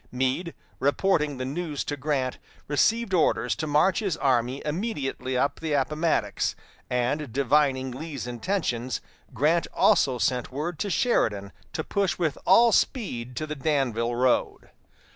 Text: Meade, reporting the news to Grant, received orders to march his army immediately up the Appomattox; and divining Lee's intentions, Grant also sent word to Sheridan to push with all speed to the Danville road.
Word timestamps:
Meade, 0.11 0.55
reporting 0.79 1.37
the 1.37 1.45
news 1.45 1.83
to 1.83 1.95
Grant, 1.95 2.39
received 2.67 3.13
orders 3.13 3.55
to 3.57 3.67
march 3.67 3.99
his 3.99 4.17
army 4.17 4.59
immediately 4.65 5.37
up 5.37 5.59
the 5.59 5.73
Appomattox; 5.73 6.55
and 6.89 7.31
divining 7.31 7.91
Lee's 7.91 8.25
intentions, 8.25 8.99
Grant 9.35 9.67
also 9.71 10.17
sent 10.17 10.51
word 10.51 10.79
to 10.79 10.89
Sheridan 10.89 11.51
to 11.73 11.83
push 11.83 12.17
with 12.17 12.35
all 12.47 12.71
speed 12.71 13.35
to 13.35 13.45
the 13.45 13.53
Danville 13.53 14.15
road. 14.15 14.71